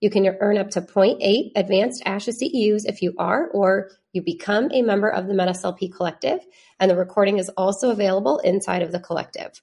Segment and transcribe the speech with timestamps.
[0.00, 4.70] You can earn up to 0.8 advanced ASHA CEUs if you are or you become
[4.72, 6.40] a member of the MedSLP Collective,
[6.80, 9.60] and the recording is also available inside of the collective.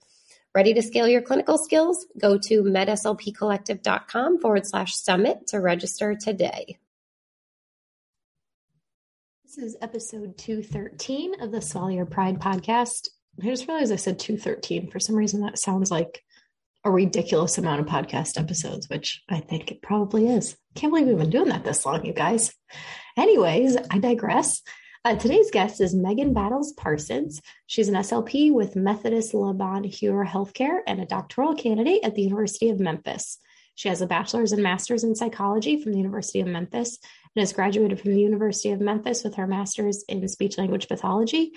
[0.53, 2.05] Ready to scale your clinical skills?
[2.19, 6.77] Go to medslpcollective.com forward slash summit to register today.
[9.43, 13.09] This is episode 213 of the Swallow Your Pride podcast.
[13.41, 14.91] I just realized I said 213.
[14.91, 16.23] For some reason, that sounds like
[16.87, 20.55] a ridiculous amount of podcast episodes, which I think it probably is.
[20.73, 22.53] Can't believe we've been doing that this long, you guys.
[23.17, 24.61] Anyways, I digress.
[25.03, 27.41] Uh, today's guest is Megan Battles Parsons.
[27.65, 32.69] She's an SLP with Methodist Le Bonheur Healthcare and a doctoral candidate at the University
[32.69, 33.37] of Memphis.
[33.75, 36.99] She has a bachelor's and master's in psychology from the University of Memphis
[37.35, 41.51] and has graduated from the University of Memphis with her master's in speech language pathology.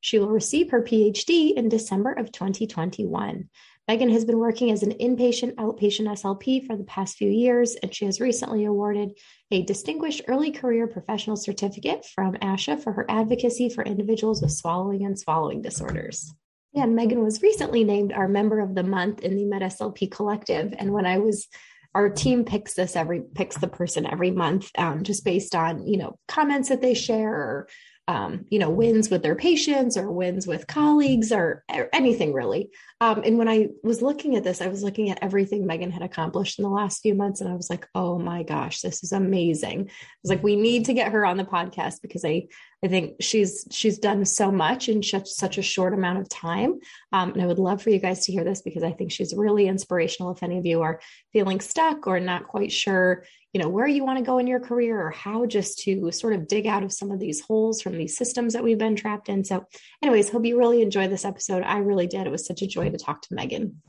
[0.00, 3.48] She will receive her PhD in December of 2021.
[3.88, 7.92] Megan has been working as an inpatient outpatient SLP for the past few years, and
[7.92, 9.18] she has recently awarded
[9.50, 15.04] a Distinguished Early Career Professional Certificate from ASHA for her advocacy for individuals with swallowing
[15.04, 16.32] and swallowing disorders.
[16.72, 20.72] Yeah, and Megan was recently named our member of the month in the MedSLP Collective.
[20.78, 21.48] And when I was
[21.94, 25.98] our team picks this every picks the person every month um, just based on you
[25.98, 27.68] know comments that they share or
[28.08, 32.70] um, you know, wins with their patients or wins with colleagues or, or anything really.
[33.00, 36.02] Um, and when I was looking at this, I was looking at everything Megan had
[36.02, 39.10] accomplished in the last few months, and I was like, "Oh my gosh, this is
[39.10, 42.46] amazing!" I was like, "We need to get her on the podcast because I,
[42.84, 46.78] I think she's she's done so much in such such a short amount of time,
[47.12, 49.34] um, and I would love for you guys to hear this because I think she's
[49.34, 50.30] really inspirational.
[50.30, 51.00] If any of you are
[51.32, 54.60] feeling stuck or not quite sure, you know where you want to go in your
[54.60, 57.98] career or how just to sort of dig out of some of these holes from
[57.98, 59.66] these systems that we've been trapped in so
[60.02, 62.88] anyways hope you really enjoyed this episode i really did it was such a joy
[62.88, 63.80] to talk to megan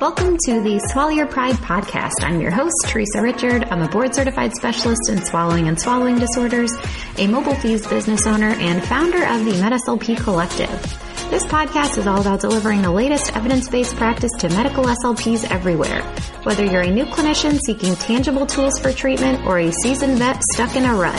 [0.00, 2.24] Welcome to the Swallow Your Pride podcast.
[2.24, 3.64] I'm your host, Theresa Richard.
[3.70, 6.72] I'm a board certified specialist in swallowing and swallowing disorders,
[7.18, 11.11] a mobile FEES business owner, and founder of the MedSLP Collective.
[11.32, 16.02] This podcast is all about delivering the latest evidence-based practice to medical SLPs everywhere.
[16.42, 20.76] Whether you're a new clinician seeking tangible tools for treatment or a seasoned vet stuck
[20.76, 21.18] in a rut,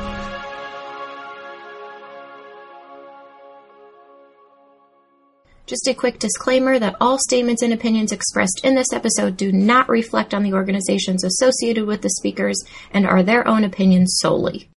[5.71, 9.87] Just a quick disclaimer that all statements and opinions expressed in this episode do not
[9.87, 12.61] reflect on the organizations associated with the speakers
[12.91, 14.69] and are their own opinions solely.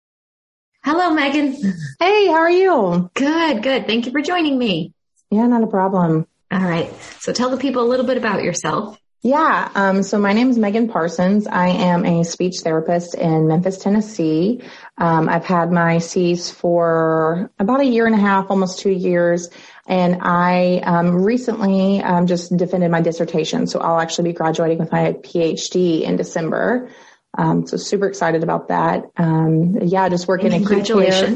[0.85, 1.55] Hello, Megan.
[1.99, 3.11] Hey, how are you?
[3.15, 3.87] Good, good.
[3.87, 4.93] Thank you for joining me.
[5.31, 6.27] Yeah, not a problem.
[6.51, 6.93] All right.
[7.21, 8.99] So tell the people a little bit about yourself.
[9.23, 9.71] Yeah.
[9.75, 11.47] Um, so my name is Megan Parsons.
[11.47, 14.61] I am a speech therapist in Memphis, Tennessee.
[15.03, 19.51] Um, I've had my C's for about a year and a half, almost two years.
[19.89, 23.67] And I um, recently um, just defended my dissertation.
[23.67, 26.89] So I'll actually be graduating with my PhD in December.
[27.37, 29.11] Um, so super excited about that.
[29.17, 31.27] Um, yeah, just working in acute care.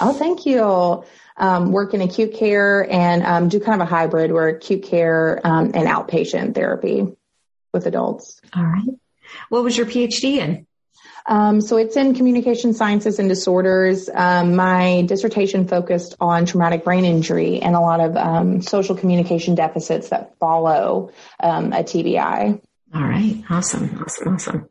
[0.00, 1.02] Oh, thank you.
[1.36, 5.44] Um, work in acute care and um, do kind of a hybrid where acute care
[5.44, 7.08] and outpatient therapy
[7.72, 8.40] with adults.
[8.54, 8.88] All right.
[9.48, 10.66] What was your PhD in?
[11.28, 14.08] Um, so it's in communication sciences and disorders.
[14.12, 19.54] Um, my dissertation focused on traumatic brain injury and a lot of um, social communication
[19.54, 22.60] deficits that follow um, a TBI.
[22.94, 23.42] All right.
[23.50, 24.00] Awesome.
[24.02, 24.34] Awesome.
[24.34, 24.68] Awesome.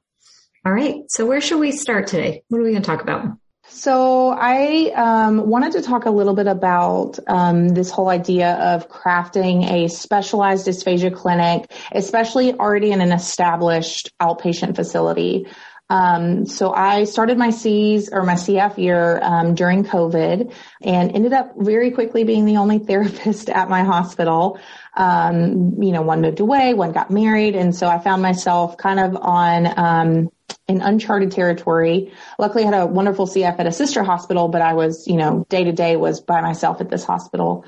[0.65, 0.95] All right.
[1.09, 2.43] So where should we start today?
[2.47, 3.37] What are we going to talk about?
[3.67, 8.89] So I um, wanted to talk a little bit about um, this whole idea of
[8.89, 15.47] crafting a specialized dysphagia clinic, especially already in an established outpatient facility.
[15.89, 20.51] Um, so I started my C's or my CF year um, during COVID
[20.81, 24.59] and ended up very quickly being the only therapist at my hospital.
[24.95, 28.99] Um, you know, one moved away, one got married, and so I found myself kind
[28.99, 30.29] of on um,
[30.67, 32.11] in uncharted territory.
[32.39, 35.45] Luckily, I had a wonderful CF at a sister hospital, but I was, you know,
[35.49, 37.65] day to day was by myself at this hospital.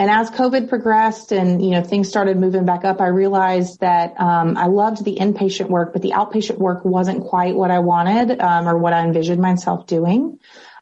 [0.00, 4.18] And as COVID progressed and, you know, things started moving back up, I realized that,
[4.18, 8.40] um, I loved the inpatient work, but the outpatient work wasn't quite what I wanted,
[8.40, 10.38] um, or what I envisioned myself doing.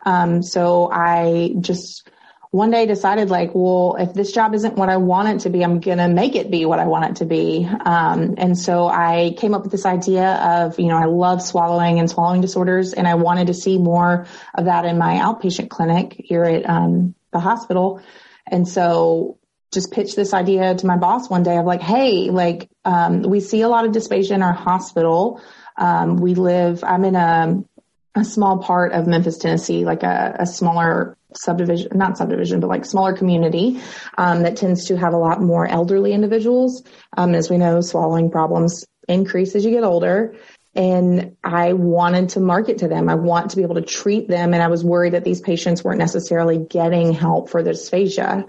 [0.06, 2.08] Um, so I just,
[2.52, 5.64] one day decided like, well, if this job isn't what I want it to be,
[5.64, 7.68] I'm going to make it be what I want it to be.
[7.68, 11.98] Um, and so I came up with this idea of, you know, I love swallowing
[11.98, 16.14] and swallowing disorders and I wanted to see more of that in my outpatient clinic
[16.24, 18.00] here at, um, the hospital.
[18.50, 19.38] And so
[19.72, 23.40] just pitched this idea to my boss one day of like, Hey, like, um, we
[23.40, 25.40] see a lot of dysphagia in our hospital.
[25.76, 27.62] Um, we live, I'm in a,
[28.14, 32.84] a small part of Memphis, Tennessee, like a, a smaller subdivision, not subdivision, but like
[32.84, 33.80] smaller community
[34.16, 36.82] um, that tends to have a lot more elderly individuals.
[37.16, 40.36] Um, as we know, swallowing problems increase as you get older.
[40.74, 43.08] And I wanted to market to them.
[43.08, 44.54] I want to be able to treat them.
[44.54, 48.48] And I was worried that these patients weren't necessarily getting help for their dysphagia.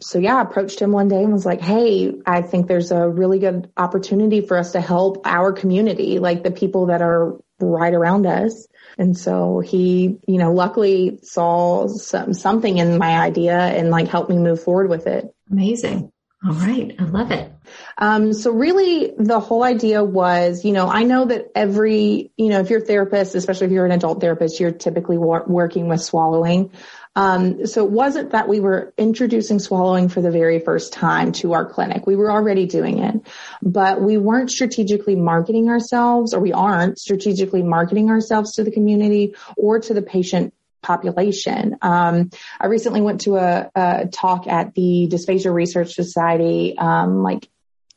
[0.00, 3.08] So yeah, I approached him one day and was like, Hey, I think there's a
[3.08, 7.92] really good opportunity for us to help our community, like the people that are right
[7.92, 8.68] around us.
[8.96, 14.30] And so he, you know, luckily saw some, something in my idea and like helped
[14.30, 15.26] me move forward with it.
[15.50, 16.12] Amazing.
[16.44, 16.94] All right.
[16.96, 17.52] I love it.
[17.96, 22.60] Um, so really the whole idea was, you know, I know that every, you know,
[22.60, 26.00] if you're a therapist, especially if you're an adult therapist, you're typically wor- working with
[26.00, 26.70] swallowing.
[27.16, 31.54] Um, so it wasn't that we were introducing swallowing for the very first time to
[31.54, 32.06] our clinic.
[32.06, 33.16] We were already doing it,
[33.60, 39.34] but we weren't strategically marketing ourselves or we aren't strategically marketing ourselves to the community
[39.56, 41.76] or to the patient population.
[41.82, 42.30] Um,
[42.60, 47.48] I recently went to a, a, talk at the Dysphagia Research Society, um, like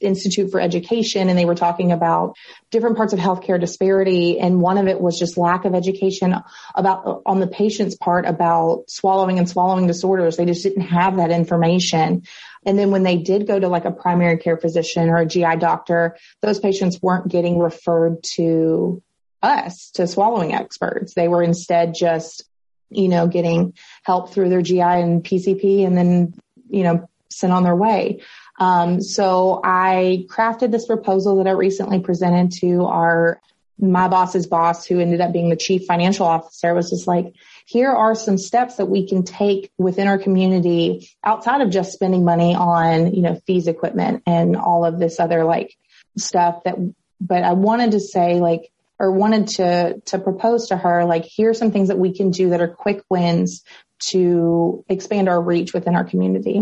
[0.01, 2.35] Institute for Education and they were talking about
[2.69, 4.39] different parts of healthcare disparity.
[4.39, 6.35] And one of it was just lack of education
[6.75, 10.37] about on the patient's part about swallowing and swallowing disorders.
[10.37, 12.23] They just didn't have that information.
[12.65, 15.57] And then when they did go to like a primary care physician or a GI
[15.57, 19.01] doctor, those patients weren't getting referred to
[19.41, 21.13] us, to swallowing experts.
[21.13, 22.43] They were instead just,
[22.91, 23.73] you know, getting
[24.03, 26.33] help through their GI and PCP and then,
[26.69, 28.21] you know, sent on their way.
[28.59, 33.41] Um, so I crafted this proposal that I recently presented to our
[33.81, 37.33] my boss's boss, who ended up being the chief financial officer, was just like,
[37.65, 42.23] here are some steps that we can take within our community outside of just spending
[42.23, 45.75] money on, you know, FEES equipment and all of this other like
[46.15, 46.75] stuff that,
[47.19, 51.49] but I wanted to say like, or wanted to, to propose to her, like, here
[51.49, 53.63] are some things that we can do that are quick wins
[54.11, 56.57] to expand our reach within our community.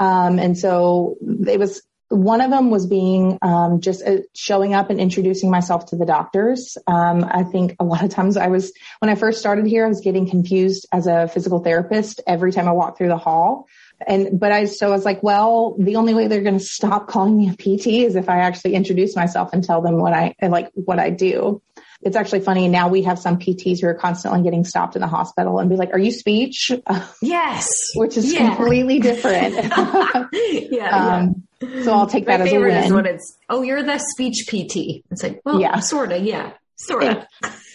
[0.00, 4.90] Um, and so it was one of them was being um, just uh, showing up
[4.90, 6.76] and introducing myself to the doctors.
[6.86, 9.88] Um, I think a lot of times I was when I first started here, I
[9.88, 13.66] was getting confused as a physical therapist every time I walked through the hall.
[14.06, 17.08] And but I so I was like, well, the only way they're going to stop
[17.08, 20.34] calling me a PT is if I actually introduce myself and tell them what I
[20.42, 21.62] like what I do
[22.02, 22.68] it's actually funny.
[22.68, 25.76] Now we have some PTs who are constantly getting stopped in the hospital and be
[25.76, 26.72] like, are you speech?
[27.22, 27.68] Yes.
[27.94, 28.54] Which is yeah.
[28.54, 29.54] completely different.
[30.32, 32.70] yeah, um, yeah, So I'll take My that as a win.
[32.70, 35.04] Is when it's, oh, you're the speech PT.
[35.10, 35.78] It's like, well, yeah.
[35.80, 36.22] sort of.
[36.22, 36.52] Yeah.
[36.76, 37.26] Sort of.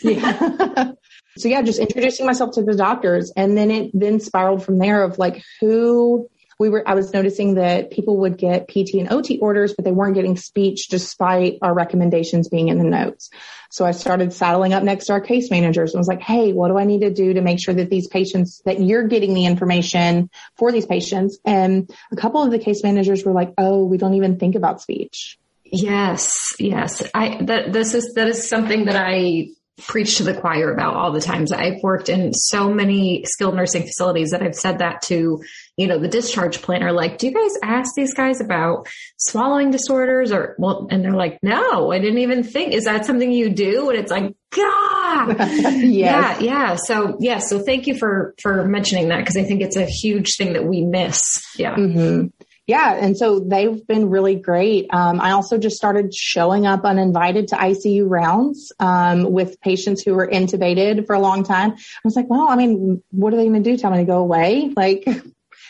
[0.01, 0.91] yeah.
[1.37, 5.03] so yeah, just introducing myself to the doctors and then it then spiraled from there
[5.03, 9.37] of like who we were, I was noticing that people would get PT and OT
[9.37, 13.29] orders, but they weren't getting speech despite our recommendations being in the notes.
[13.69, 16.69] So I started saddling up next to our case managers and was like, Hey, what
[16.69, 19.45] do I need to do to make sure that these patients, that you're getting the
[19.45, 21.37] information for these patients?
[21.45, 24.81] And a couple of the case managers were like, Oh, we don't even think about
[24.81, 25.37] speech.
[25.71, 27.07] Yes, yes.
[27.13, 29.47] I that this is that is something that I
[29.79, 31.51] preach to the choir about all the times.
[31.51, 35.43] I've worked in so many skilled nursing facilities that I've said that to,
[35.77, 40.31] you know, the discharge planner, like, do you guys ask these guys about swallowing disorders
[40.31, 43.89] or, well, and they're like, no, I didn't even think, is that something you do?
[43.89, 45.83] And it's like, God, yes.
[45.83, 46.75] yeah, yeah.
[46.75, 50.37] So yeah, so thank you for, for mentioning that because I think it's a huge
[50.37, 51.21] thing that we miss.
[51.55, 51.75] Yeah.
[51.75, 52.27] Mm-hmm.
[52.67, 54.87] Yeah, and so they've been really great.
[54.91, 60.13] Um, I also just started showing up uninvited to ICU rounds um, with patients who
[60.13, 61.71] were intubated for a long time.
[61.71, 63.77] I was like, well, I mean, what are they going to do?
[63.77, 64.73] Tell me to go away?
[64.87, 65.07] Like,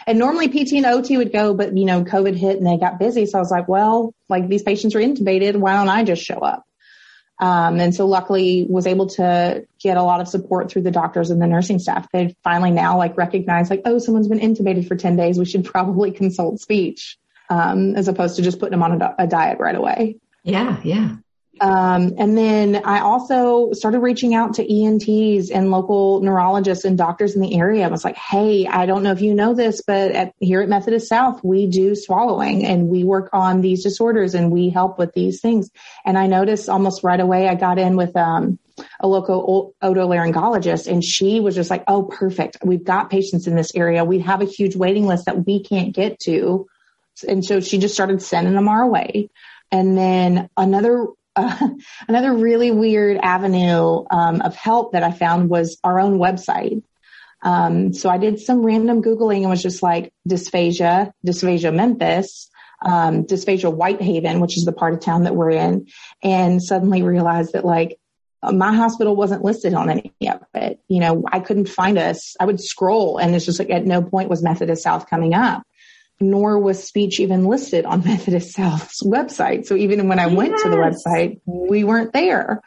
[0.06, 3.00] and normally PT and OT would go, but you know, COVID hit and they got
[3.00, 3.26] busy.
[3.26, 5.56] So I was like, well, like these patients are intubated.
[5.56, 6.67] Why don't I just show up?
[7.40, 11.30] Um, and so luckily was able to get a lot of support through the doctors
[11.30, 12.08] and the nursing staff.
[12.12, 15.38] They finally now like recognize like, oh, someone's been intubated for 10 days.
[15.38, 17.18] We should probably consult speech,
[17.50, 20.18] um, as opposed to just putting them on a, a diet right away.
[20.44, 20.80] Yeah.
[20.84, 21.18] Yeah.
[21.60, 27.36] Um, and then I also started reaching out to ENTs and local neurologists and doctors
[27.36, 27.86] in the area.
[27.86, 30.70] I was like, Hey, I don't know if you know this, but at, here at
[30.70, 35.14] Methodist South, we do swallowing and we work on these disorders and we help with
[35.14, 35.70] these things.
[36.06, 38.60] And I noticed almost right away, I got in with, um,
[39.00, 42.58] a local otolaryngologist and she was just like, Oh, perfect.
[42.64, 44.06] We've got patients in this area.
[44.06, 46.68] We have a huge waiting list that we can't get to.
[47.28, 49.30] And so she just started sending them our way.
[49.72, 51.08] And then another
[52.08, 56.84] another really weird avenue um, of help that I found was our own website.
[57.44, 62.50] Um, so I did some random Googling and was just like dysphagia, dysphagia Memphis,
[62.84, 65.88] um, dysphagia Whitehaven, which is the part of town that we're in,
[66.24, 68.00] and suddenly realized that like
[68.44, 70.80] my hospital wasn't listed on any of it.
[70.88, 72.36] You know, I couldn't find us.
[72.40, 75.64] I would scroll and it's just like at no point was Methodist South coming up
[76.20, 79.66] nor was speech even listed on Methodist South's website.
[79.66, 80.36] So even when I yes.
[80.36, 82.62] went to the website, we weren't there.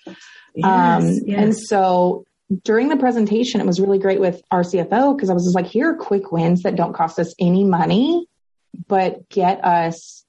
[0.55, 1.43] Yes, um, yes.
[1.43, 2.25] And so
[2.65, 5.67] during the presentation, it was really great with our CFO because I was just like,
[5.67, 8.27] here are quick wins that don't cost us any money,
[8.89, 10.25] but get us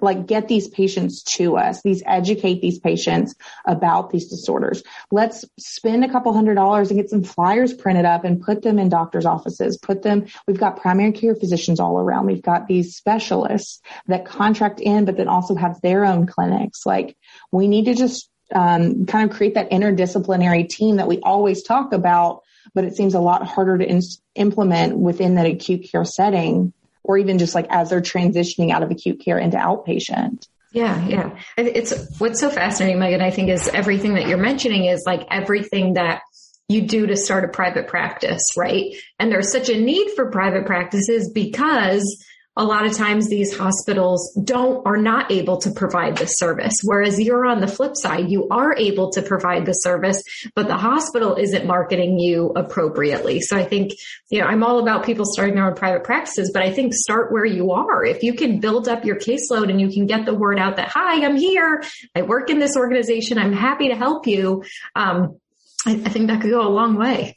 [0.00, 3.34] like get these patients to us, these educate these patients
[3.66, 4.82] about these disorders.
[5.10, 8.78] Let's spend a couple hundred dollars and get some flyers printed up and put them
[8.78, 9.78] in doctors' offices.
[9.78, 12.26] Put them, we've got primary care physicians all around.
[12.26, 16.86] We've got these specialists that contract in, but then also have their own clinics.
[16.86, 17.16] Like
[17.50, 21.92] we need to just um, kind of create that interdisciplinary team that we always talk
[21.92, 22.42] about,
[22.74, 24.02] but it seems a lot harder to in-
[24.34, 26.72] implement within that acute care setting
[27.04, 30.46] or even just like as they're transitioning out of acute care into outpatient.
[30.72, 31.38] Yeah, yeah.
[31.58, 35.94] It's what's so fascinating, Megan, I think is everything that you're mentioning is like everything
[35.94, 36.22] that
[36.68, 38.94] you do to start a private practice, right?
[39.18, 42.24] And there's such a need for private practices because
[42.56, 46.74] a lot of times these hospitals don't are not able to provide the service.
[46.84, 50.22] Whereas you're on the flip side you are able to provide the service
[50.54, 53.40] but the hospital isn't marketing you appropriately.
[53.40, 53.92] So i think
[54.28, 57.32] you know i'm all about people starting their own private practices but i think start
[57.32, 58.04] where you are.
[58.04, 60.88] If you can build up your caseload and you can get the word out that
[60.88, 61.82] hi i'm here.
[62.14, 63.38] I work in this organization.
[63.38, 65.38] I'm happy to help you um,
[65.86, 67.34] I, I think that could go a long way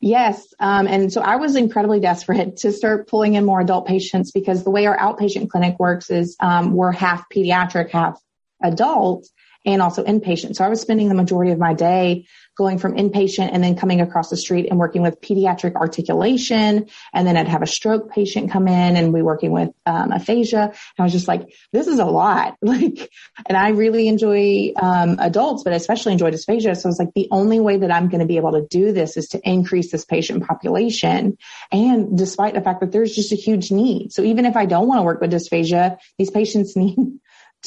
[0.00, 0.52] Yes.
[0.60, 4.64] Um, and so I was incredibly desperate to start pulling in more adult patients because
[4.64, 8.20] the way our outpatient clinic works is um, we're half pediatric, half
[8.62, 9.26] adult
[9.66, 10.56] and also inpatient.
[10.56, 14.00] So I was spending the majority of my day going from inpatient and then coming
[14.00, 16.86] across the street and working with pediatric articulation.
[17.12, 20.62] And then I'd have a stroke patient come in and we working with um, aphasia.
[20.62, 22.56] And I was just like, this is a lot.
[22.66, 23.10] Like,
[23.48, 26.76] and I really enjoy um, adults, but I especially enjoy dysphagia.
[26.76, 28.92] So I was like, the only way that I'm going to be able to do
[28.92, 31.38] this is to increase this patient population.
[31.72, 34.12] And despite the fact that there's just a huge need.
[34.12, 36.96] So even if I don't want to work with dysphagia, these patients need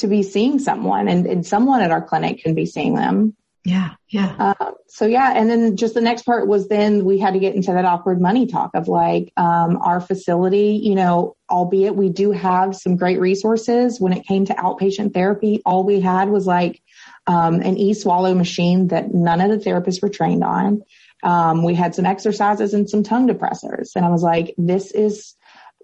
[0.00, 3.36] to be seeing someone and, and someone at our clinic can be seeing them.
[3.64, 3.90] Yeah.
[4.08, 4.34] Yeah.
[4.38, 5.34] Uh, so yeah.
[5.36, 8.18] And then just the next part was then we had to get into that awkward
[8.18, 13.20] money talk of like, um, our facility, you know, albeit we do have some great
[13.20, 16.80] resources when it came to outpatient therapy, all we had was like,
[17.26, 20.82] um, an e-swallow machine that none of the therapists were trained on.
[21.22, 23.90] Um, we had some exercises and some tongue depressors.
[23.94, 25.34] And I was like, this is,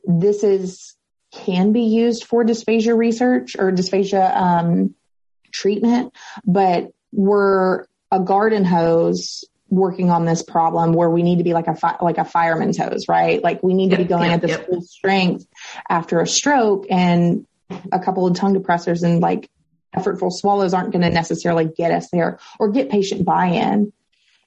[0.02, 0.95] this is,
[1.44, 4.94] can be used for dysphagia research or dysphagia, um,
[5.52, 6.12] treatment,
[6.44, 11.66] but we're a garden hose working on this problem where we need to be like
[11.66, 13.42] a fi- like a fireman's hose, right?
[13.42, 15.46] Like we need to be going at this full strength
[15.88, 17.46] after a stroke, and
[17.90, 19.50] a couple of tongue depressors and like
[19.96, 23.92] effortful swallows aren't going to necessarily get us there or get patient buy-in.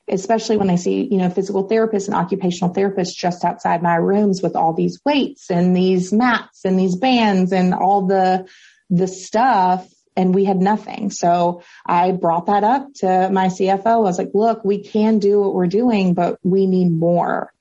[0.10, 4.42] Especially when I see, you know, physical therapists and occupational therapists just outside my rooms
[4.42, 8.48] with all these weights and these mats and these bands and all the
[8.90, 11.12] the stuff and we had nothing.
[11.12, 13.86] So I brought that up to my CFO.
[13.86, 17.54] I was like, look, we can do what we're doing, but we need more.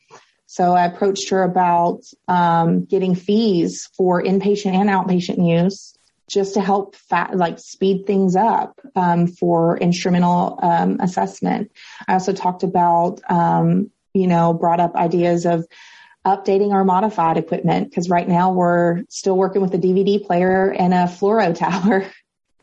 [0.46, 5.97] So I approached her about um, getting FEES for inpatient and outpatient use
[6.28, 11.72] just to help fat, like speed things up um, for instrumental um, assessment.
[12.06, 15.66] I also talked about, um, you know, brought up ideas of
[16.26, 20.92] updating our modified equipment because right now we're still working with a DVD player and
[20.92, 22.06] a fluoro tower.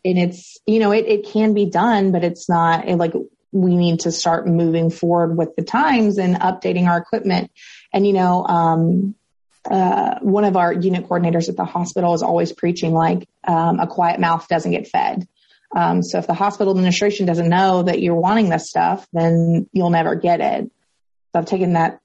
[0.07, 3.13] And it's, you know, it, it can be done, but it's not it, like
[3.51, 7.49] we need to start moving forward with the times and updating our equipment.
[7.91, 9.15] And, you know, um,
[9.69, 13.87] uh, one of our unit coordinators at the hospital is always preaching like um, a
[13.87, 15.27] quiet mouth doesn't get fed.
[15.75, 19.89] Um, so if the hospital administration doesn't know that you're wanting this stuff, then you'll
[19.89, 20.65] never get it.
[21.33, 21.99] So I've taken that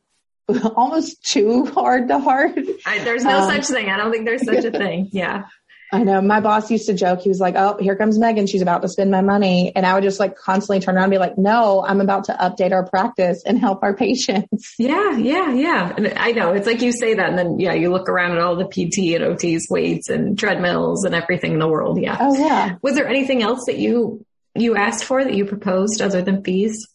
[0.77, 2.59] almost too hard to heart.
[2.87, 3.89] I, there's no um, such thing.
[3.89, 5.11] I don't think there's such a thing.
[5.13, 5.45] Yeah.
[5.93, 7.21] I know my boss used to joke.
[7.21, 8.47] He was like, Oh, here comes Megan.
[8.47, 9.73] She's about to spend my money.
[9.75, 12.33] And I would just like constantly turn around and be like, no, I'm about to
[12.33, 14.75] update our practice and help our patients.
[14.79, 15.17] Yeah.
[15.17, 15.53] Yeah.
[15.53, 15.93] Yeah.
[15.97, 17.29] And I know it's like you say that.
[17.29, 21.05] And then, yeah, you look around at all the PT and OTs weights and treadmills
[21.05, 22.01] and everything in the world.
[22.01, 22.17] Yeah.
[22.19, 22.77] Oh yeah.
[22.83, 26.89] Was there anything else that you, you asked for that you proposed other than FEES?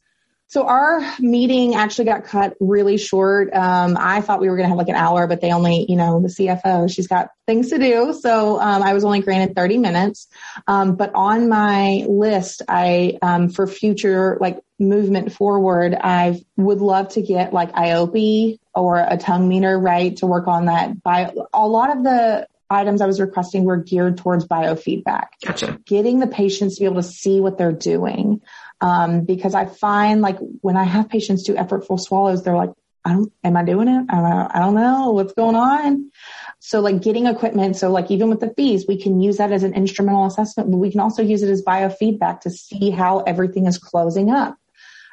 [0.48, 3.54] So our meeting actually got cut really short.
[3.54, 5.96] Um, I thought we were going to have like an hour, but they only, you
[5.96, 8.14] know, the CFO, she's got things to do.
[8.14, 10.28] So um, I was only granted 30 minutes.
[10.68, 17.10] Um, but on my list, I, um, for future like movement forward, I would love
[17.14, 21.02] to get like IOPI or a tongue meter, right, to work on that.
[21.02, 25.28] By a lot of the items I was requesting were geared towards biofeedback.
[25.44, 25.80] Gotcha.
[25.86, 28.42] Getting the patients to be able to see what they're doing.
[28.82, 32.72] Um, because I find like when I have patients do effortful swallows, they're like,
[33.06, 34.06] I don't, am I doing it?
[34.10, 36.12] I, I don't know what's going on.
[36.60, 37.78] So like getting equipment.
[37.78, 40.78] So like even with the FEES, we can use that as an instrumental assessment, but
[40.78, 44.58] we can also use it as biofeedback to see how everything is closing up.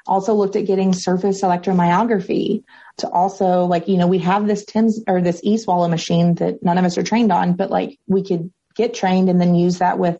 [0.06, 2.64] Also looked at getting surface electromyography
[2.96, 6.78] to also like, you know, we have this TIMS or this e-swallow machine that none
[6.78, 9.98] of us are trained on, but like we could get trained and then use that
[9.98, 10.18] with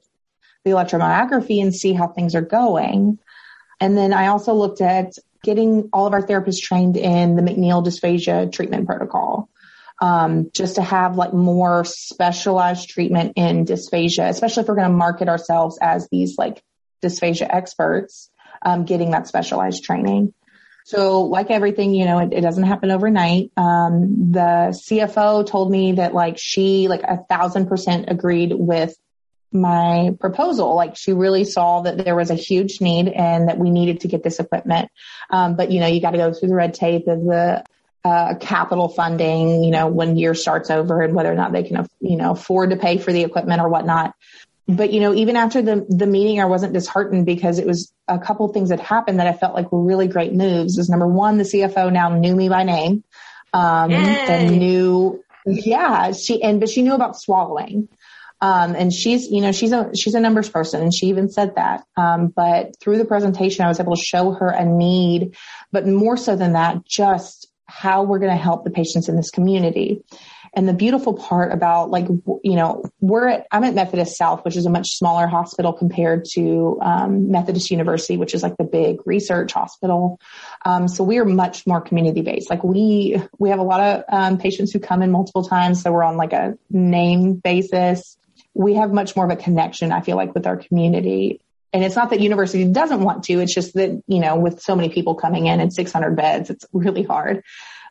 [0.65, 3.19] the electromyography and see how things are going.
[3.83, 7.85] And then I also looked at getting all of our therapists trained in the McNeill
[7.85, 9.49] dysphagia treatment protocol.
[10.01, 14.97] Um, just to have like more specialized treatment in dysphagia, especially if we're going to
[14.97, 16.63] market ourselves as these like
[17.03, 18.31] dysphagia experts,
[18.65, 20.33] um, getting that specialized training.
[20.85, 23.51] So like everything, you know, it, it doesn't happen overnight.
[23.57, 28.97] Um, the CFO told me that like she like a thousand percent agreed with
[29.53, 30.75] my proposal.
[30.75, 34.09] Like she really saw that there was a huge need and that we needed to
[34.09, 34.91] get this equipment.
[35.31, 37.65] Um, but you know, you got to go through the red tape of the
[38.05, 41.87] uh, capital funding, you know, when year starts over and whether or not they can,
[42.01, 44.15] you know, afford to pay for the equipment or whatnot.
[44.69, 48.19] But, you know, even after the, the meeting, I wasn't disheartened because it was a
[48.19, 50.79] couple things that happened that I felt like were really great moves.
[50.79, 53.05] Is number one, the CFO now knew me by name,
[53.53, 57.89] um, and knew, yeah, she, and, but she knew about swallowing.
[58.43, 61.55] Um, and she's, you know, she's a, she's a numbers person and she even said
[61.55, 61.85] that.
[61.97, 65.37] Um, but through the presentation, I was able to show her a need,
[65.71, 69.31] but more so than that, just how we're going to help the patients in this
[69.31, 70.03] community.
[70.55, 74.57] And the beautiful part about like, you know, we're at, I'm at Methodist South, which
[74.57, 79.07] is a much smaller hospital compared to, um, Methodist University, which is like the big
[79.07, 80.21] research hospital.
[80.65, 82.51] Um, so we are much more community based.
[82.51, 85.81] Like we, we have a lot of, um, patients who come in multiple times.
[85.81, 88.19] So we're on like a name basis
[88.55, 91.41] we have much more of a connection, I feel like, with our community.
[91.73, 93.41] And it's not that university doesn't want to.
[93.41, 96.67] It's just that, you know, with so many people coming in and 600 beds, it's
[96.73, 97.43] really hard,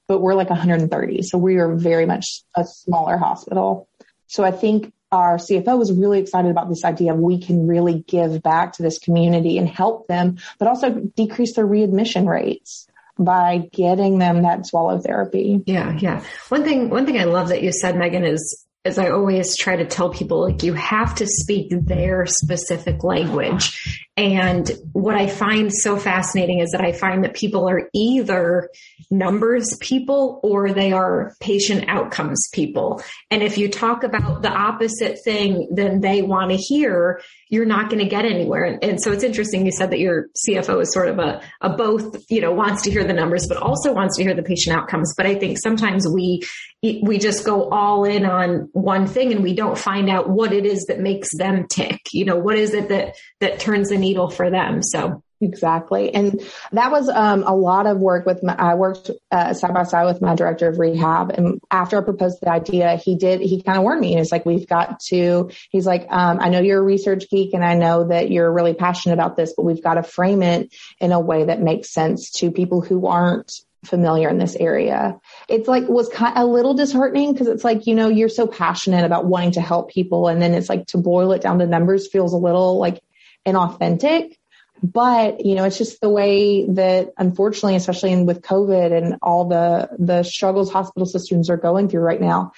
[0.07, 1.23] but we're like 130.
[1.23, 3.87] So we are very much a smaller hospital.
[4.27, 8.03] So I think our CFO was really excited about this idea of we can really
[8.07, 12.87] give back to this community and help them, but also decrease their readmission rates
[13.19, 15.61] by getting them that swallow therapy.
[15.65, 16.23] Yeah, yeah.
[16.49, 19.75] One thing one thing I love that you said Megan is as I always try
[19.75, 24.07] to tell people, like you have to speak their specific language.
[24.21, 28.69] And what I find so fascinating is that I find that people are either
[29.09, 33.01] numbers people or they are patient outcomes people.
[33.31, 37.89] And if you talk about the opposite thing than they want to hear, you're not
[37.89, 38.63] going to get anywhere.
[38.63, 39.65] And, and, so it's interesting.
[39.65, 42.91] You said that your CFO is sort of a, a both, you know, wants to
[42.91, 45.13] hear the numbers, but also wants to hear the patient outcomes.
[45.17, 46.43] But I think sometimes we,
[46.81, 50.65] we just go all in on one thing and we don't find out what it
[50.65, 51.99] is that makes them tick.
[52.13, 54.83] You know, what is it that, that turns the needle for them?
[54.83, 56.13] So Exactly.
[56.13, 56.39] And
[56.71, 60.05] that was um, a lot of work with my, I worked uh, side by side
[60.05, 61.31] with my director of rehab.
[61.31, 64.13] And after I proposed the idea, he did, he kind of warned me.
[64.13, 67.55] And it's like, we've got to, he's like, um, I know you're a research geek
[67.55, 70.73] and I know that you're really passionate about this, but we've got to frame it
[70.99, 73.51] in a way that makes sense to people who aren't
[73.83, 75.19] familiar in this area.
[75.47, 78.45] It's like was kind of a little disheartening because it's like, you know, you're so
[78.45, 80.27] passionate about wanting to help people.
[80.27, 83.01] And then it's like to boil it down to numbers feels a little like
[83.45, 84.35] inauthentic
[84.83, 89.45] but you know, it's just the way that unfortunately, especially in, with COVID and all
[89.45, 92.53] the, the struggles hospital systems are going through right now,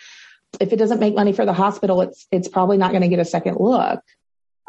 [0.60, 3.20] if it doesn't make money for the hospital, it's, it's probably not going to get
[3.20, 4.02] a second look.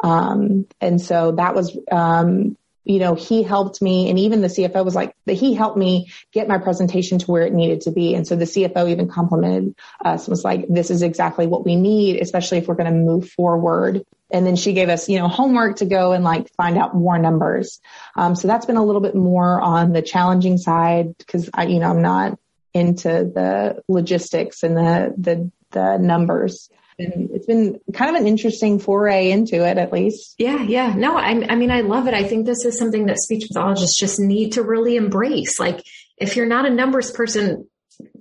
[0.03, 4.85] Um, and so that was, um, you know, he helped me and even the CFO
[4.85, 8.15] was like, that he helped me get my presentation to where it needed to be.
[8.15, 9.75] And so the CFO even complimented
[10.05, 13.31] us was like, this is exactly what we need, especially if we're going to move
[13.31, 14.05] forward.
[14.33, 17.19] And then she gave us, you know, homework to go and like find out more
[17.19, 17.81] numbers.
[18.17, 21.79] Um, so that's been a little bit more on the challenging side because I, you
[21.79, 22.39] know, I'm not
[22.73, 28.79] into the logistics and the, the, the numbers and it's been kind of an interesting
[28.79, 30.37] foray into it at least.
[30.39, 30.95] Yeah, yeah.
[30.95, 32.15] No, I, I mean, I love it.
[32.15, 35.59] I think this is something that speech pathologists just need to really embrace.
[35.59, 35.85] Like,
[36.17, 37.69] if you're not a numbers person,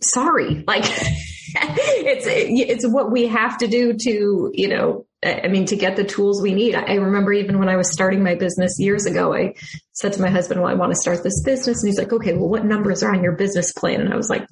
[0.01, 0.63] sorry.
[0.65, 0.85] Like,
[1.55, 6.03] it's it's what we have to do to you know I mean to get the
[6.03, 6.75] tools we need.
[6.75, 9.55] I remember even when I was starting my business years ago, I
[9.93, 12.33] said to my husband, "Well, I want to start this business," and he's like, "Okay,
[12.33, 14.47] well, what numbers are on your business plan?" And I was like,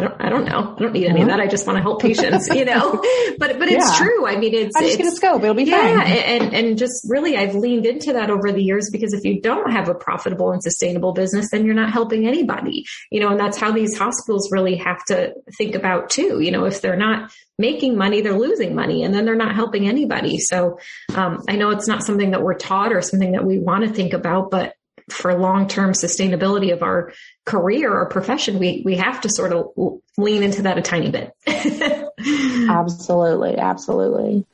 [0.00, 0.74] I don't, I don't know.
[0.76, 1.40] I don't need any of that.
[1.40, 2.92] I just want to help patients, you know,
[3.38, 3.98] but, but it's yeah.
[3.98, 4.26] true.
[4.26, 5.42] I mean, it's, I just get a scope.
[5.42, 6.12] It'll be yeah, fine.
[6.12, 9.70] And, and just really, I've leaned into that over the years because if you don't
[9.70, 13.58] have a profitable and sustainable business, then you're not helping anybody, you know, and that's
[13.58, 16.40] how these hospitals really have to think about too.
[16.40, 19.86] You know, if they're not making money, they're losing money and then they're not helping
[19.86, 20.38] anybody.
[20.38, 20.78] So,
[21.14, 23.92] um, I know it's not something that we're taught or something that we want to
[23.92, 24.74] think about, but
[25.12, 27.12] for long-term sustainability of our
[27.44, 31.32] career or profession, we, we have to sort of lean into that a tiny bit.
[32.68, 33.56] absolutely.
[33.56, 34.46] Absolutely.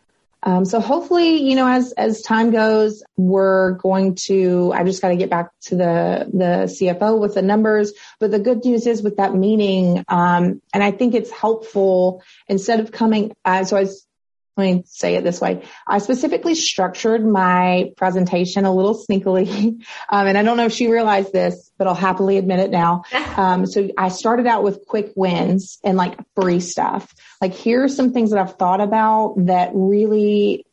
[0.43, 5.09] Um, so hopefully, you know, as, as time goes, we're going to, I just got
[5.09, 7.93] to get back to the, the CFO with the numbers.
[8.21, 12.79] But the good news is with that meeting, um, and I think it's helpful instead
[12.79, 14.07] of coming, uh, so I was
[14.57, 15.63] let me say it this way.
[15.87, 19.83] I specifically structured my presentation a little sneakily.
[20.09, 23.03] Um, and I don't know if she realized this, but I'll happily admit it now.
[23.37, 27.13] Um, so I started out with quick wins and like free stuff.
[27.41, 30.67] Like here are some things that I've thought about that really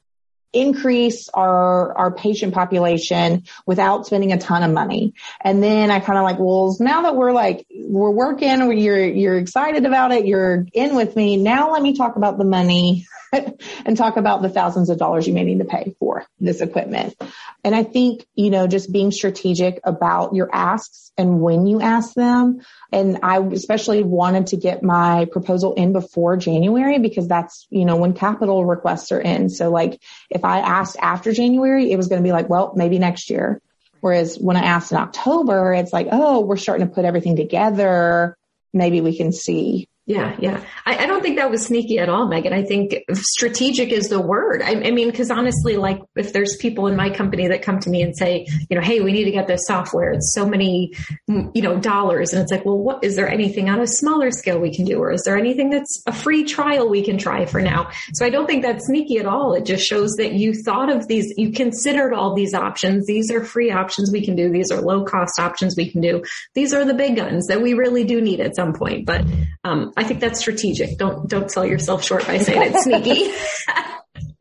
[0.54, 5.14] increase our our patient population without spending a ton of money.
[5.42, 9.38] And then I kind of like, well, now that we're like we're working, you're you're
[9.38, 11.38] excited about it, you're in with me.
[11.38, 13.08] Now let me talk about the money
[13.86, 17.16] and talk about the thousands of dollars you may need to pay for this equipment.
[17.64, 22.14] And I think, you know, just being strategic about your asks and when you ask
[22.14, 22.62] them.
[22.92, 27.96] And I especially wanted to get my proposal in before January because that's, you know,
[27.96, 29.50] when capital requests are in.
[29.50, 33.00] So like if I asked after January, it was going to be like, well, maybe
[33.00, 33.62] next year.
[34.02, 38.38] Whereas when I asked in October, it's like, oh, we're starting to put everything together.
[38.74, 40.62] Maybe we can see yeah, yeah.
[40.86, 42.52] I, I, don't think that was sneaky at all, Megan.
[42.52, 44.62] I think strategic is the word.
[44.62, 47.90] I, I mean, because honestly, like if there's people in my company that come to
[47.90, 50.12] me and say, you know, hey, we need to get this software.
[50.12, 50.92] It's so many,
[51.30, 54.60] you know, dollars, and it's like, well, what is there anything on a smaller scale
[54.60, 57.62] we can do, or is there anything that's a free trial we can try for
[57.62, 57.90] now?
[58.14, 59.54] So I don't think that's sneaky at all.
[59.54, 63.06] It just shows that you thought of these, you considered all these options.
[63.06, 64.52] These are free options we can do.
[64.52, 66.24] These are low cost options we can do.
[66.56, 69.24] These are the big guns that we really do need at some point, but.
[69.64, 70.98] Um, I think that's strategic.
[70.98, 73.32] Don't don't sell yourself short by saying it's sneaky.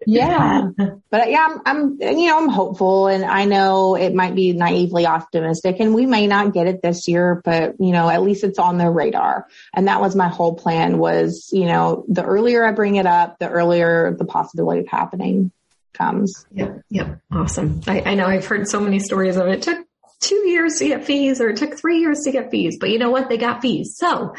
[0.06, 0.70] yeah,
[1.10, 5.06] but yeah, I'm, I'm you know I'm hopeful, and I know it might be naively
[5.06, 8.58] optimistic, and we may not get it this year, but you know at least it's
[8.58, 10.98] on their radar, and that was my whole plan.
[10.98, 15.52] Was you know the earlier I bring it up, the earlier the possibility of happening
[15.92, 16.46] comes.
[16.52, 17.82] Yep, yep, awesome.
[17.86, 19.58] I, I know I've heard so many stories of it.
[19.58, 19.86] it took
[20.18, 22.98] two years to get FEES, or it took three years to get FEES, but you
[22.98, 23.28] know what?
[23.28, 24.34] They got FEES, so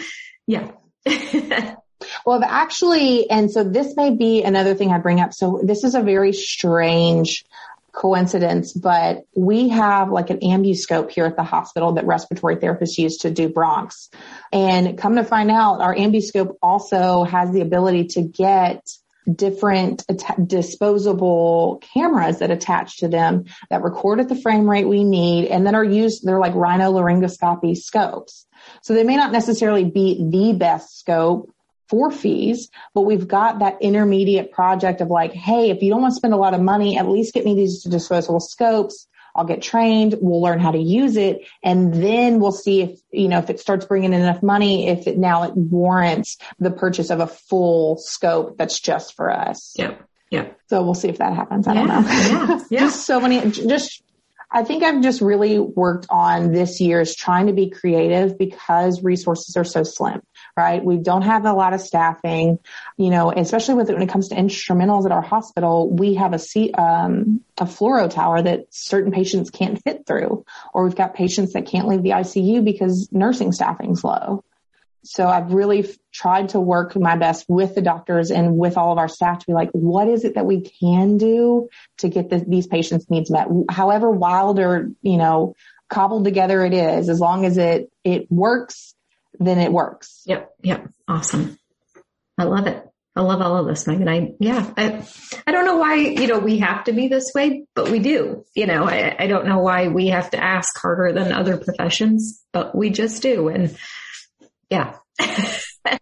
[0.46, 0.72] yeah,
[2.26, 5.34] well, I've actually, and so this may be another thing I bring up.
[5.34, 7.46] So this is a very strange
[7.94, 13.18] coincidence, but we have like an ambuscope here at the hospital that respiratory therapists use
[13.20, 14.10] to do bronchs.
[14.52, 18.82] And come to find out, our ambuscope also has the ability to get
[19.32, 20.04] different
[20.46, 25.66] disposable cameras that attach to them that record at the frame rate we need and
[25.66, 28.46] then are used, they're like rhinolaryngoscopy scopes.
[28.82, 31.54] So they may not necessarily be the best scope
[31.90, 36.14] for FEES, but we've got that intermediate project of like, hey, if you don't want
[36.14, 39.08] to spend a lot of money, at least get me these disposable scopes.
[39.36, 40.16] I'll get trained.
[40.22, 41.42] We'll learn how to use it.
[41.64, 45.08] And then we'll see if, you know, if it starts bringing in enough money, if
[45.08, 49.74] it now it warrants the purchase of a full scope that's just for us.
[49.76, 49.96] Yeah.
[50.30, 50.48] Yeah.
[50.68, 51.68] So we'll see if that happens.
[51.68, 52.10] I yeah, don't know.
[52.10, 52.80] Yeah, yeah.
[52.80, 54.04] just so many, just
[54.54, 59.58] I think I've just really worked on this year's trying to be creative because resources
[59.58, 60.22] are so slim.
[60.56, 60.84] Right?
[60.84, 62.60] We don't have a lot of staffing,
[62.98, 66.40] you know, especially with when it comes to instrumentals at our hospital, we have a
[66.40, 71.54] seat, um, a fluoro tower that certain patients can't fit through, or we've got patients
[71.54, 74.44] that can't leave the ICU because nursing staffing's low.
[75.06, 78.98] So I've really tried to work my best with the doctors and with all of
[78.98, 82.44] our staff to be like, what is it that we can do to get the,
[82.48, 83.48] these patients' needs met?
[83.70, 85.56] However wild or, you know,
[85.90, 88.93] cobbled together it is, as long as it, it works,
[89.40, 90.22] then it works.
[90.26, 90.52] Yep.
[90.64, 90.90] Yep.
[91.08, 91.58] Awesome.
[92.38, 92.84] I love it.
[93.16, 94.10] I love all of this, Megan.
[94.10, 95.06] I, yeah, I,
[95.46, 98.44] I don't know why, you know, we have to be this way, but we do,
[98.56, 102.44] you know, I, I don't know why we have to ask harder than other professions,
[102.52, 103.50] but we just do.
[103.50, 103.78] And
[104.72, 104.96] yeah.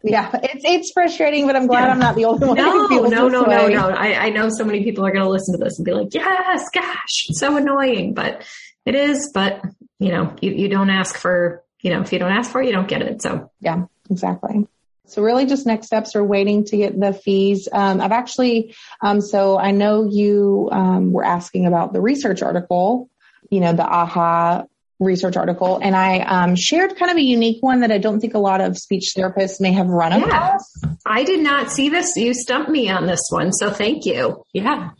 [0.03, 1.91] yeah, it's it's frustrating, but I'm glad yeah.
[1.91, 2.55] I'm not the only one.
[2.55, 3.89] No, no, no, no, no, no.
[3.89, 6.13] I, I know so many people are going to listen to this and be like,
[6.13, 8.45] "Yes, gosh, so annoying," but
[8.85, 9.31] it is.
[9.33, 9.61] But
[9.99, 12.67] you know, you you don't ask for, you know, if you don't ask for it,
[12.67, 13.21] you don't get it.
[13.21, 14.67] So yeah, exactly.
[15.11, 17.67] So really just next steps are waiting to get the FEES.
[17.71, 23.09] Um, I've actually, um, so I know you um, were asking about the research article,
[23.49, 24.67] you know, the AHA
[24.99, 28.35] research article and I um, shared kind of a unique one that I don't think
[28.35, 30.71] a lot of speech therapists may have run across.
[30.81, 30.91] Yeah.
[31.05, 32.15] I did not see this.
[32.15, 33.51] You stumped me on this one.
[33.51, 34.45] So thank you.
[34.53, 34.91] Yeah.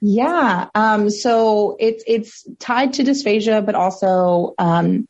[0.00, 0.68] Yeah.
[0.74, 5.08] Um, so it's, it's tied to dysphagia, but also, um,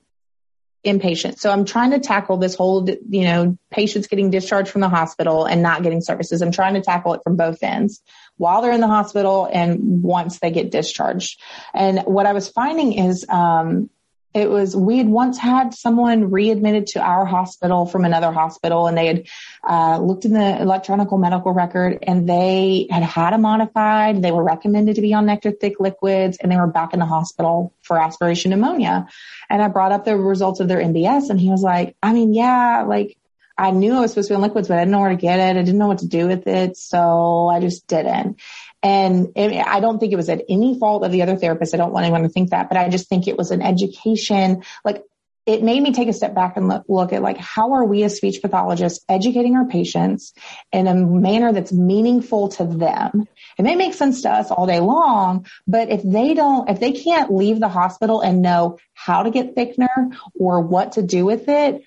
[0.84, 1.38] inpatient.
[1.38, 5.44] So I'm trying to tackle this whole, you know, patients getting discharged from the hospital
[5.44, 6.40] and not getting services.
[6.40, 8.00] I'm trying to tackle it from both ends
[8.36, 11.40] while they're in the hospital and once they get discharged.
[11.74, 13.90] And what I was finding is, um,
[14.34, 18.96] it was, we had once had someone readmitted to our hospital from another hospital and
[18.96, 19.26] they had
[19.66, 24.22] uh, looked in the electronic medical record and they had had a modified.
[24.22, 27.06] They were recommended to be on nectar thick liquids and they were back in the
[27.06, 29.08] hospital for aspiration pneumonia.
[29.48, 32.34] And I brought up the results of their MBS and he was like, I mean,
[32.34, 33.16] yeah, like
[33.58, 35.16] I knew I was supposed to be on liquids, but I didn't know where to
[35.16, 35.56] get it.
[35.56, 36.76] I didn't know what to do with it.
[36.76, 38.40] So I just didn't.
[38.82, 41.74] And I don't think it was at any fault of the other therapist.
[41.74, 44.62] I don't want anyone to think that, but I just think it was an education.
[44.84, 45.02] Like
[45.46, 48.02] it made me take a step back and look, look at like, how are we
[48.02, 50.34] as speech pathologists educating our patients
[50.72, 53.26] in a manner that's meaningful to them?
[53.56, 56.92] It may make sense to us all day long, but if they don't, if they
[56.92, 61.48] can't leave the hospital and know how to get thickener or what to do with
[61.48, 61.82] it,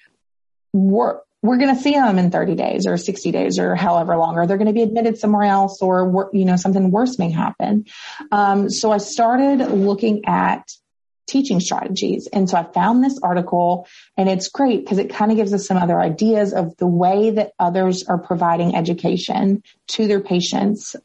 [0.73, 4.38] we're, we're going to see them in 30 days or 60 days or however long,
[4.38, 7.86] or they're going to be admitted somewhere else or, you know, something worse may happen.
[8.32, 10.69] Um, so I started looking at
[11.32, 12.28] teaching strategies.
[12.28, 15.65] And so I found this article and it's great because it kind of gives us
[15.65, 20.96] some other ideas of the way that others are providing education to their patients.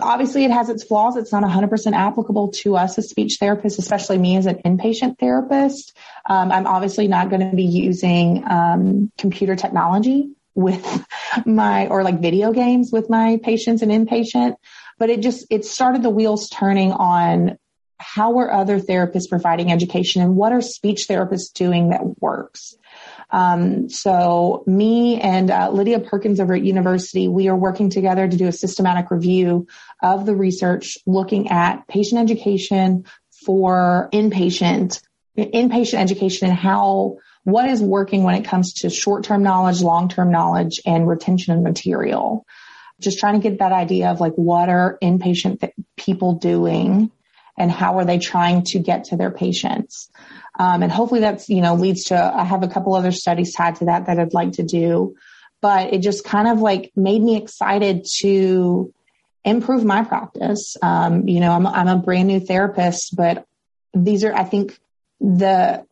[0.00, 1.16] Obviously it has its flaws.
[1.16, 5.96] It's not 100% applicable to us as speech therapists, especially me as an inpatient therapist.
[6.28, 11.04] Um, I'm obviously not going to be using um, computer technology with
[11.46, 14.54] my, or like video games with my patients and inpatient
[14.96, 17.58] but it just it started the wheels turning on
[18.04, 22.76] how are other therapists providing education and what are speech therapists doing that works?
[23.30, 28.36] Um, so me and uh, Lydia Perkins over at university, we are working together to
[28.36, 29.66] do a systematic review
[30.02, 33.06] of the research looking at patient education
[33.44, 35.02] for inpatient,
[35.36, 40.80] inpatient education and how, what is working when it comes to short-term knowledge, long-term knowledge
[40.86, 42.46] and retention of material.
[43.00, 47.10] Just trying to get that idea of like what are inpatient th- people doing
[47.56, 50.10] and how are they trying to get to their patients.
[50.58, 53.76] Um, and hopefully that's, you know, leads to, I have a couple other studies tied
[53.76, 55.16] to that that I'd like to do,
[55.60, 58.92] but it just kind of like made me excited to
[59.44, 60.76] improve my practice.
[60.80, 63.46] Um, you know, I'm, I'm a brand new therapist, but
[63.92, 64.78] these are, I think
[65.20, 65.84] the,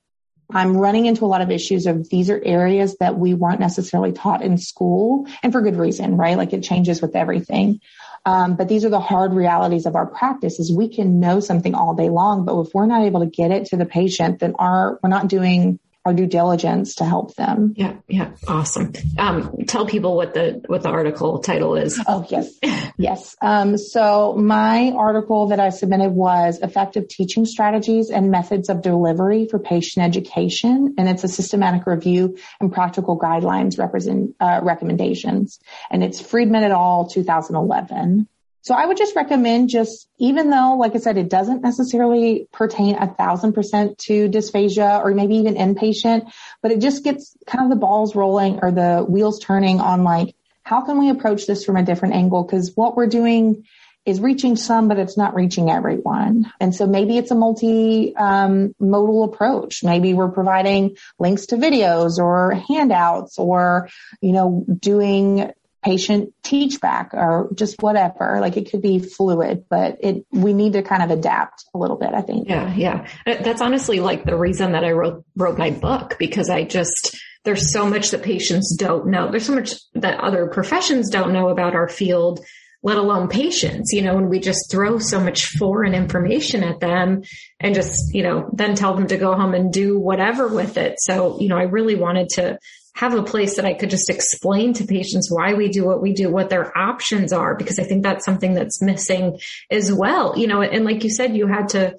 [0.54, 4.12] I'm running into a lot of issues of these are areas that we weren't necessarily
[4.12, 6.36] taught in school and for good reason, right?
[6.36, 7.80] Like it changes with everything.
[8.24, 11.74] Um, but these are the hard realities of our practice is we can know something
[11.74, 14.54] all day long, but if we're not able to get it to the patient, then
[14.58, 17.74] our, we're not doing our due diligence to help them.
[17.76, 18.92] Yeah, yeah, awesome.
[19.18, 22.00] Um, tell people what the what the article title is.
[22.06, 22.52] Oh yes,
[22.98, 23.36] yes.
[23.40, 29.46] Um, so my article that I submitted was effective teaching strategies and methods of delivery
[29.48, 35.60] for patient education, and it's a systematic review and practical guidelines represent uh, recommendations,
[35.90, 37.06] and it's Friedman et al.
[37.06, 38.28] 2011.
[38.62, 42.96] So I would just recommend just, even though, like I said, it doesn't necessarily pertain
[42.96, 47.70] a thousand percent to dysphagia or maybe even inpatient, but it just gets kind of
[47.70, 51.76] the balls rolling or the wheels turning on like, how can we approach this from
[51.76, 52.44] a different angle?
[52.44, 53.64] Cause what we're doing
[54.04, 56.52] is reaching some, but it's not reaching everyone.
[56.60, 59.84] And so maybe it's a multi um, modal approach.
[59.84, 63.88] Maybe we're providing links to videos or handouts or,
[64.20, 68.38] you know, doing patient teach back or just whatever.
[68.40, 71.96] Like it could be fluid, but it, we need to kind of adapt a little
[71.96, 72.48] bit, I think.
[72.48, 72.74] Yeah.
[72.74, 73.06] Yeah.
[73.26, 77.16] Uh, that's honestly like the reason that I wrote, wrote my book because I just,
[77.44, 79.30] there's so much that patients don't know.
[79.30, 82.40] There's so much that other professions don't know about our field
[82.84, 87.22] let alone patients, you know, and we just throw so much foreign information at them
[87.60, 90.96] and just, you know, then tell them to go home and do whatever with it.
[90.98, 92.58] So, you know, I really wanted to
[92.94, 96.12] have a place that I could just explain to patients why we do what we
[96.12, 99.38] do, what their options are, because I think that's something that's missing
[99.70, 100.38] as well.
[100.38, 101.96] You know, and like you said, you had to,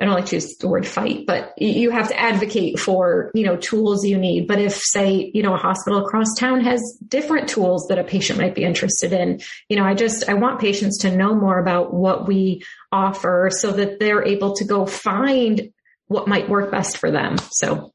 [0.00, 3.44] I don't like to use the word fight, but you have to advocate for, you
[3.44, 4.46] know, tools you need.
[4.46, 8.38] But if say, you know, a hospital across town has different tools that a patient
[8.38, 11.92] might be interested in, you know, I just, I want patients to know more about
[11.92, 15.72] what we offer so that they're able to go find
[16.06, 17.36] what might work best for them.
[17.50, 17.92] So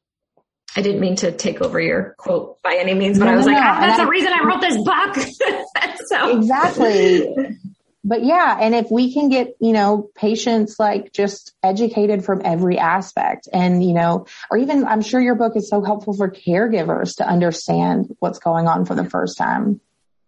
[0.76, 3.46] I didn't mean to take over your quote by any means, but no, I was
[3.46, 3.68] no, like, no.
[3.68, 5.96] Ah, that's the reason I wrote this book.
[6.08, 7.58] so exactly
[8.04, 12.78] but yeah, and if we can get, you know, patients like just educated from every
[12.78, 17.16] aspect and, you know, or even I'm sure your book is so helpful for caregivers
[17.16, 19.80] to understand what's going on for the first time.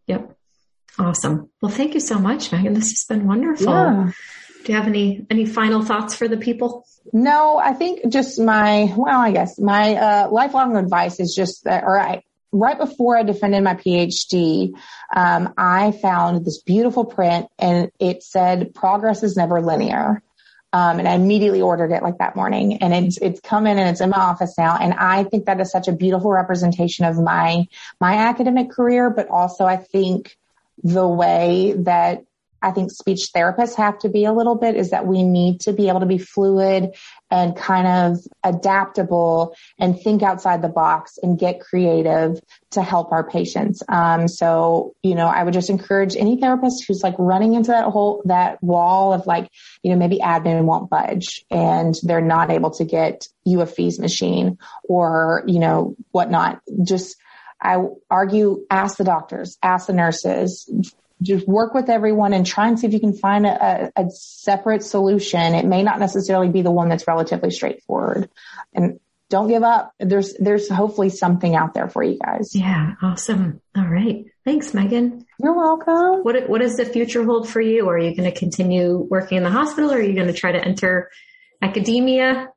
[0.06, 0.34] Yep.
[0.98, 1.50] Awesome.
[1.60, 2.72] Well, thank you so much, Megan.
[2.72, 3.66] This has been wonderful.
[3.66, 4.12] Yeah.
[4.66, 6.84] Do you have any, any final thoughts for the people?
[7.12, 11.84] No, I think just my, well, I guess my, uh, lifelong advice is just that,
[11.84, 14.72] or I, right before I defended my PhD,
[15.14, 20.20] um, I found this beautiful print and it said progress is never linear.
[20.72, 23.88] Um, and I immediately ordered it like that morning and it's, it's come in and
[23.88, 24.76] it's in my office now.
[24.76, 27.68] And I think that is such a beautiful representation of my,
[28.00, 30.36] my academic career, but also I think
[30.82, 32.24] the way that
[32.62, 35.72] I think speech therapists have to be a little bit is that we need to
[35.72, 36.94] be able to be fluid
[37.30, 42.40] and kind of adaptable and think outside the box and get creative
[42.70, 43.82] to help our patients.
[43.88, 47.84] Um, so, you know, I would just encourage any therapist who's like running into that
[47.84, 49.48] whole, that wall of like,
[49.82, 53.98] you know, maybe admin won't budge and they're not able to get you a FEES
[53.98, 56.60] machine or, you know, whatnot.
[56.82, 57.16] Just,
[57.60, 57.78] I
[58.10, 60.70] argue, ask the doctors, ask the nurses,
[61.22, 64.82] just work with everyone and try and see if you can find a, a, separate
[64.82, 65.54] solution.
[65.54, 68.28] It may not necessarily be the one that's relatively straightforward.
[68.74, 69.92] And don't give up.
[69.98, 72.54] There's there's hopefully something out there for you guys.
[72.54, 73.60] Yeah, awesome.
[73.76, 74.26] All right.
[74.44, 75.26] Thanks, Megan.
[75.42, 76.22] You're welcome.
[76.22, 77.88] What what does the future hold for you?
[77.88, 80.52] Are you going to continue working in the hospital or are you going to try
[80.52, 81.10] to enter
[81.60, 82.50] academia?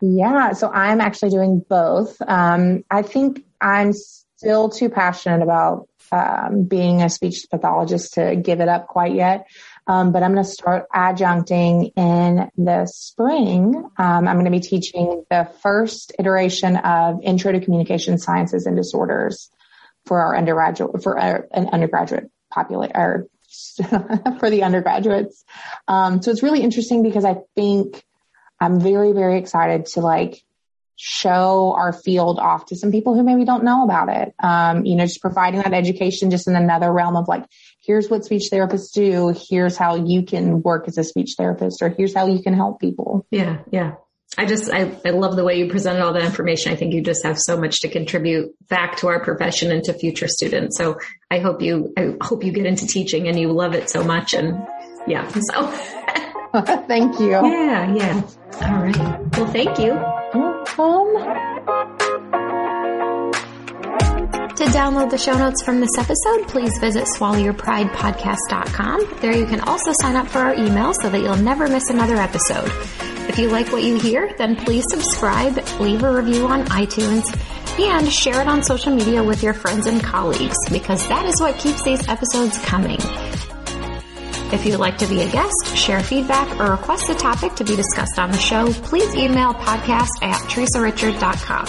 [0.00, 2.20] Yeah, so I'm actually doing both.
[2.26, 8.60] Um, I think I'm still too passionate about um, being a speech pathologist to give
[8.60, 9.46] it up quite yet.
[9.86, 13.74] Um, but I'm going to start adjuncting in the spring.
[13.96, 18.76] Um, I'm going to be teaching the first iteration of Intro to Communication Sciences and
[18.76, 19.50] Disorders
[20.04, 23.28] for our undergraduate for our, an undergraduate population or
[24.38, 25.44] for the undergraduates.
[25.86, 28.02] Um, so it's really interesting because I think
[28.60, 30.42] I'm very very excited to like
[31.00, 34.34] show our field off to some people who maybe don't know about it.
[34.42, 37.44] Um, you know, just providing that education just in another realm of like,
[37.80, 39.32] here's what speech therapists do.
[39.48, 42.80] Here's how you can work as a speech therapist or here's how you can help
[42.80, 43.24] people.
[43.30, 43.58] Yeah.
[43.70, 43.94] Yeah.
[44.36, 46.72] I just, I, I love the way you presented all that information.
[46.72, 49.94] I think you just have so much to contribute back to our profession and to
[49.94, 50.76] future students.
[50.76, 50.98] So
[51.30, 54.34] I hope you, I hope you get into teaching and you love it so much.
[54.34, 54.66] And
[55.06, 55.66] yeah, so.
[56.88, 57.30] thank you.
[57.30, 57.94] Yeah.
[57.94, 58.22] Yeah.
[58.62, 59.36] All right.
[59.36, 60.17] Well, thank you.
[60.78, 60.84] To
[64.70, 69.16] download the show notes from this episode, please visit swallowyourpridepodcast.com.
[69.20, 72.14] There you can also sign up for our email so that you'll never miss another
[72.14, 72.70] episode.
[73.28, 77.24] If you like what you hear, then please subscribe, leave a review on iTunes,
[77.80, 81.58] and share it on social media with your friends and colleagues because that is what
[81.58, 83.00] keeps these episodes coming.
[84.52, 87.76] If you'd like to be a guest, share feedback, or request a topic to be
[87.76, 91.66] discussed on the show, please email podcast at theresarichard.com.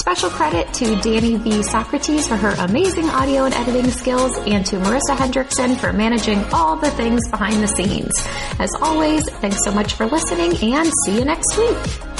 [0.00, 1.62] Special credit to Danny V.
[1.62, 6.76] Socrates for her amazing audio and editing skills and to Marissa Hendrickson for managing all
[6.76, 8.12] the things behind the scenes.
[8.58, 12.15] As always, thanks so much for listening and see you next week.